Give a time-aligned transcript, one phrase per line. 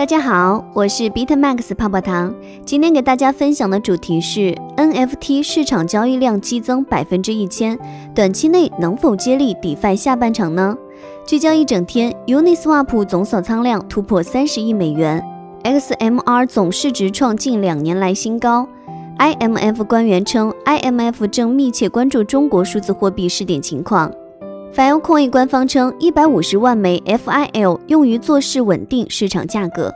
[0.00, 2.34] 大家好，我是 BitMax 泡泡糖。
[2.64, 7.78] 今天给大家分享的主题是 NFT 市场交易量激增百分之一千，
[8.14, 10.74] 短期内能否接力 DeFi 下半场呢？
[11.26, 15.22] 聚焦一整天，Uniswap 总锁仓量突破三十亿美元
[15.64, 18.66] ，XMR 总市值创近两年来新高。
[19.18, 24.10] IMF 官员称，IMF 正密切关注中国数字货币试点情况。
[24.72, 29.92] Filecoin 官方称，一百五十万枚 FIL 用于做事稳定市场价格。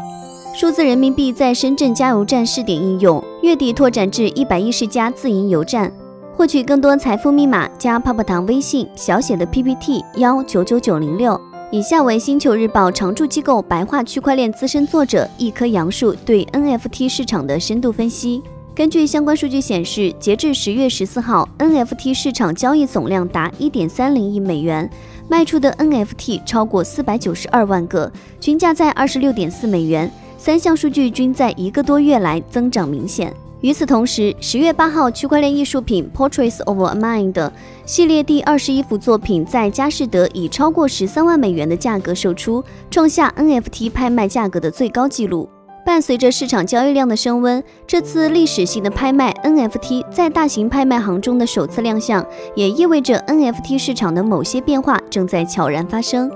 [0.52, 5.92] 数字人民币在深圳加油站试点应用，月底拓展至一百一十家自营油站。
[6.36, 11.40] 获取更多财富密码，加泡泡糖微信小写的 PPT 幺九九九零六。
[11.70, 18.42] 以下为星球日报常驻机构白话区块链资深作者一棵杨树对 NFT 市场的深度分析。
[18.74, 24.90] 根据相关数据显示，截至十月十四号，NFT 市场交易总量达一点三零亿美元，
[25.28, 28.10] 卖出的 NFT 超过四百九十二万个，
[28.40, 30.10] 均价在二十六点四美元。
[30.36, 33.32] 三项数据均在一个多月来增长明显。
[33.60, 37.50] 与此同时，十月八号，区块链艺术品 Portraits of a Mind
[37.86, 45.48] 系列第二十一幅作品在佳士得以超过十三万美元的价格售出，创下 NFT 拍卖价格的最高纪录。
[45.84, 52.24] 伴随着市场交易量的升温，这次历史性的拍卖 NFT 在大型拍卖行中的首次亮相，
[52.56, 56.30] 也意味着 NFT 市场的某些变化正在悄然发生。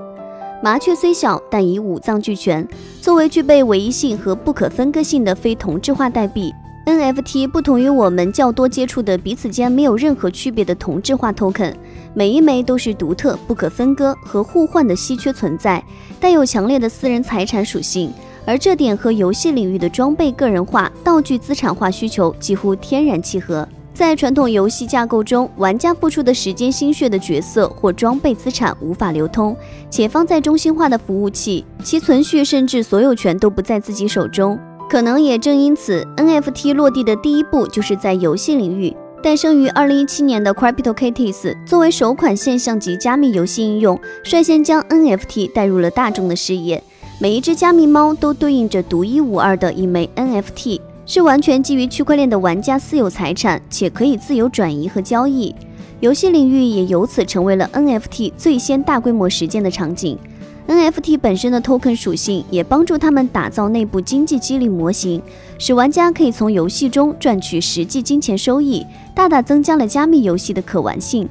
[0.61, 2.67] 麻雀虽小，但已五脏俱全。
[3.01, 6.53] 作为具备唯一性和不可分割性的非同质化代币
[6.85, 11.73] ，NFT 不同于我们较多接触的彼此间没有任何区别的同质化 token，
[12.13, 15.83] 每一枚都是独特、不可分割和互换的稀缺存在，
[16.19, 18.13] 带有强烈的私人财产属性。
[18.45, 23.67] 而这点和游戏领域的装备个人化、道具资产化需求几乎天然契合。
[23.93, 29.53] 在传统游戏架构中，玩家付出的时间、心血的角色或装备资产无法流通，
[29.89, 34.57] 且放在中心化的服务器，其存续甚至所有权都不在自己手中。
[34.89, 38.95] 可能也正因此，NFT 落地的第一步就是在游戏领域。
[39.21, 46.81] 诞生于2017年的 CryptoKitties 作为首款现象级加密游戏应用，率先将 NFT 带入了大众的视野。
[47.21, 55.53] 每一只加密猫都对应着独一无二的一枚 NFT，是完全基于区块链的玩家私有财产，且可以自由转移和交易。
[55.99, 60.17] 游戏领域也由此成为了 NFT 最先大规模实践的场景。
[60.65, 65.21] NFT 本身的 token 属性也帮助他们打造内部经济激励模型，
[65.57, 71.27] 使玩家可以从游戏中赚取实际金钱收益，大大增加了加密游戏的可玩性。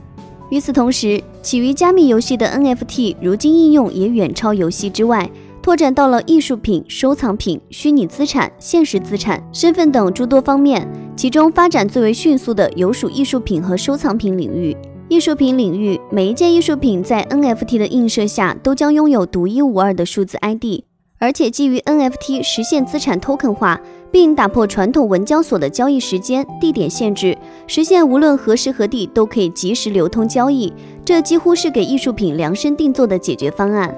[0.50, 5.30] 与此同时，起于加密游戏的 NFT 如今应用也远超游戏之外。
[5.62, 14.76] 拓展到了艺术品、收藏品、虚拟资产、现实资产、身份等诸多方面，其中发展最为迅速的有属艺术品和收藏品领域。
[15.08, 20.82] 艺术品领域，每一件艺术品在 NFT 的映射下，都将拥有独一无二的数字 ID，
[21.18, 23.80] 而且基于 NFT 实现资产 token 化，
[24.10, 27.36] 并打破传统文交所的交易时间、地点限制，
[27.66, 30.72] 实现无论何时何地都可以及时流通交易。
[31.04, 33.94] 这几乎是给艺术品量身定做的解决方案。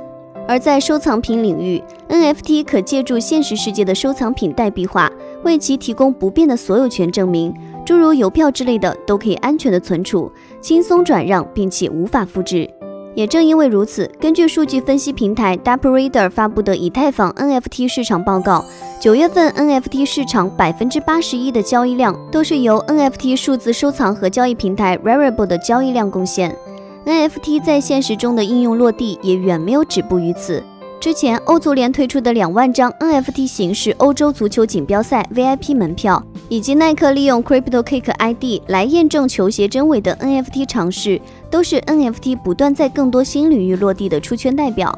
[0.49, 5.11] 而在收藏品领域，NFT 可借助现实世界的收藏品代币化，
[5.45, 7.55] 为其提供不变的所有权证明，
[7.87, 10.31] 诸如邮票之类的都可以安全的存储、
[10.61, 12.69] 轻松转让，并且无法复制。
[13.17, 18.65] 也正因为如此，根据数据分析平台 DappReader 发布的以太坊 NFT 市场报告，
[19.01, 26.57] 九月份 NFT 市场百分之八十一的交易量都是由 NFT 数字收藏和交易平台 Rarible 的交易量贡献。
[27.06, 30.62] NFT 在现实中的应用落地也远没有止步于此。
[31.00, 41.19] 之前，欧足联推出的两万张 NFT 形式欧洲足球锦标赛 VIP 门票，以及耐克利用 CryptoKick ID 来验证球鞋真伪的 NFT 尝试，
[41.50, 44.97] 都是 NFT 不断在更多新领域落地的出圈代表。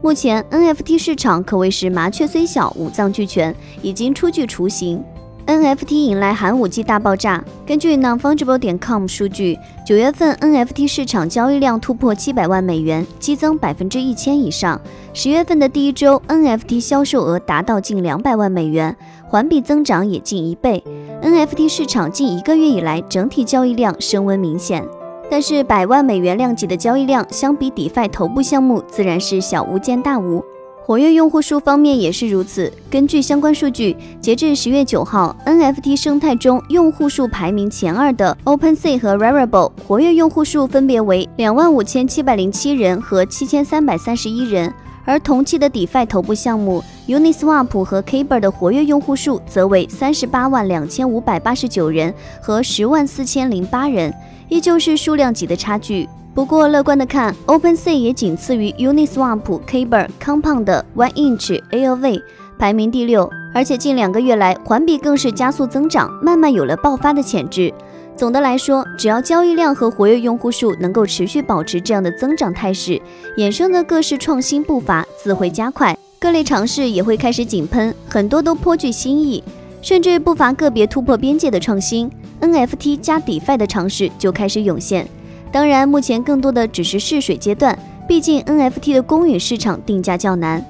[0.00, 3.52] 目前，NFT 市场可谓是麻雀虽小，五脏俱全，
[3.82, 5.02] 已经初具雏形。
[5.46, 7.42] NFT 引来寒武纪大爆炸。
[7.66, 14.80] 根据 nonfungible 点 com 数据，九月份 NFT 市场交易量突破七百万美元，激增百分之一千以上。
[15.12, 18.96] 十月份的第一周，NFT 销售额达到近两百万美元，
[19.26, 20.82] 环比增长也近一倍。
[21.22, 24.86] NFT 市场近一个月以来整体交易量升温明显，
[25.30, 30.44] 但是百万美元量级的交易量相比 DeFi 头部项目自然是小巫见大巫。
[30.84, 32.72] 活跃用户数方面也是如此。
[32.90, 44.72] 根据相关数据，截至十月九号，NFT 生态中用户数排名前二的 OpenSea 和 Rarible 活跃用户数分别为两万五千七百零七人和七千三百三十一人，
[45.04, 52.12] 而同期的 DeFi 头部项目 Uniswap 和 Kyber 的活跃用户数则为三十八万两千五百八十九人
[52.42, 54.12] 和十万四千零八人，
[54.48, 56.08] 依旧是数量级的差距。
[56.40, 62.22] 不过，乐观的看，OpenSea 也仅次于 Uniswap、Kyber、Compound 的、One Inch、AOV，
[62.58, 67.70] 排名第六，而且近两个月来环比更是加速增长，慢慢有了爆发的潜质。
[68.16, 72.98] 总的来说，只要交易量和活跃用户数能够持续保持这样的增长态势，
[73.36, 79.44] 衍生的各式创新步伐自会加快，各类尝试也会开始井喷，很多都颇具新意，
[79.82, 82.10] 甚至不乏个别突破边界的创新。
[82.40, 85.06] NFT 加 DeFi 的尝试就开始涌现。
[85.52, 90.64] 当然，目前更多的只是试水阶段，毕竟 NFT 的公允市场定价较难。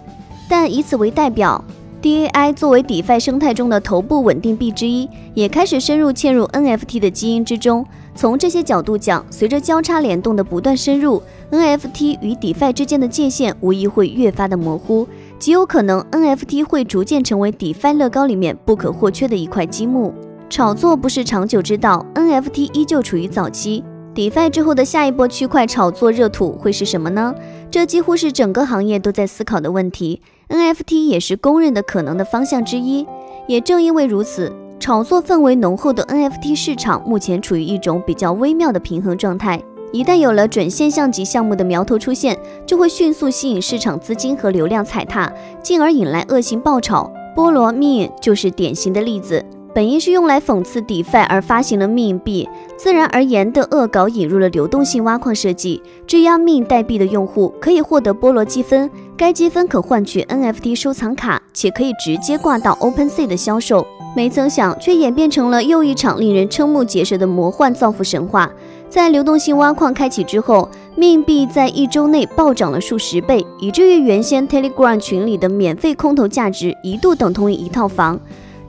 [0.48, 1.64] 但以此为代表。
[2.02, 7.84] DAI 作为 DeFi 生态中的头部稳定币之一，也开始深入嵌入 NFT 的基因之中。
[8.14, 15.06] 从这些角度讲，随着交叉联动的不断深入，NFT 与 DeFi 之间的界限无疑会越发的模糊，
[15.38, 20.14] 极有可能 NFT 会逐渐成为 DeFi 乐高里面不可或缺的一块积木。
[20.48, 23.84] 炒作不是长久之道，NFT 依旧处于早期。
[24.14, 27.34] DeFi 之后的下一波区块炒作热土会是什么呢？
[27.70, 30.20] 这几乎是整个行业都在思考的问题。
[30.48, 33.06] NFT 也是公认的可能的方向之一。
[33.46, 39.62] 也正因为如此，炒作氛围浓厚的 NFT 市场目前处于一种比较微妙的平衡状态。
[39.92, 42.36] 一旦有了准现象级项目的苗头出现，
[42.66, 47.10] 就会迅速吸引市场资金和流量踩踏，进而引来恶性爆炒。
[47.36, 49.44] 菠萝 Meme 就是典型的例子。
[49.72, 63.86] 本应是用来讽刺 DeFi 而发行的 Meme 币，自然而然的恶搞引入了流动性挖矿设计，质押 Meme 代币的用户可以获得菠萝积分，该积分可换取 NFT 收藏卡，且可以直接挂到 OpenSea 的销售。
[64.16, 68.50] 没曾想，却演变成了又一场令人瞠目结舌的魔幻造富神话。
[68.88, 70.68] 在流动性挖矿开启之后
[70.98, 78.18] ，Meme 币在一周内暴涨了数十倍，以至于原先 Telegram 群里的免费空投价值一度等同于一套房。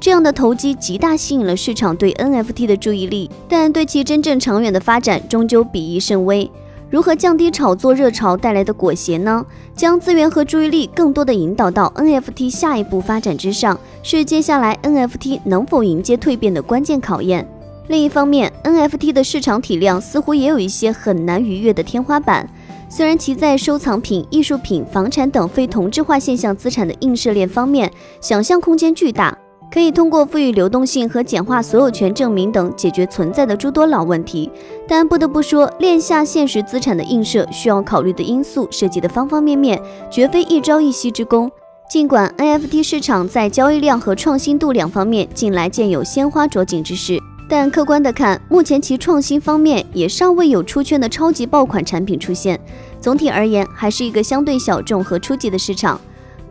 [0.01, 6.49] 这样的投机极大吸引了市场对 NFT 的注意力，但对其真正长远的发展终究鄙夷甚微。
[6.89, 9.45] 如何降低炒作热潮带来的裹挟呢？
[9.75, 17.47] 将资源和注意力更多的引导到 NFT 下一步发展之上，是接下来 NFT 能否迎接蜕变的关键考验。
[17.87, 22.49] 另一方面，NFT 的市场体量似乎也有一些很难逾越的天花板。
[22.89, 29.37] 虽然其在收藏品、艺术品、房产等非同质化现象资产的映射链方面，想象空间巨大。
[29.71, 34.51] 可以通过赋予流动性和简化所有权证明等解决存在的诸多老问题，
[34.85, 41.49] 但不得不说，链下现实资产的映射需要考虑的因素涉及的方方面面，绝非一朝一夕之功。
[41.89, 47.17] 尽管 NFT 市场在交易量和创新度两方面近来渐有鲜花着锦之势，
[47.49, 52.59] 但客观的看，目前其创新方面也尚未有出圈的超级爆款产品出现。
[52.99, 55.99] 总体而言，还是一个相对小众和初级的市场。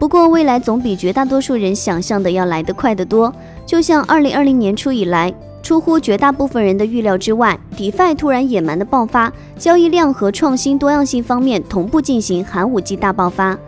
[0.00, 3.30] 不过，未来总比绝大多数人想象的要来得快得多。
[3.66, 5.30] 就像二零二零年初以来，
[5.62, 13.58] 出乎绝大部分人的预料之外，DeFi 突然野蛮的爆发，交易量和创新多样性方面同步进行寒武纪大爆发。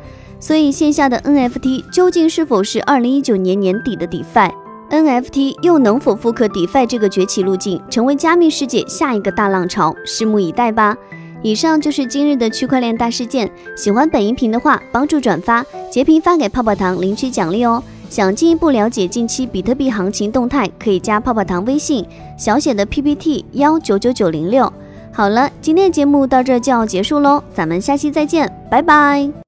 [0.40, 9.94] 所以，线下的 NFT 究竟是否是二零一九年年底的 DeFi？NFT 又能否复刻 DeFi 这个崛起路径，成为加密世界下一个大浪潮？
[10.06, 10.96] 拭目以待吧。
[11.42, 13.50] 以上就是今日的区块链大事件。
[13.76, 17.82] 喜欢本音频的话，帮助转发、截屏发给泡泡糖领取奖励哦。
[18.08, 22.06] 想进一步了解近期比特币行情动态，可以加泡泡糖微信，
[22.36, 24.70] 小写的 PPT 幺九九九零六。
[25.10, 29.32] 好了，今天的节目到这就要结束喽，咱们下期再见，拜拜。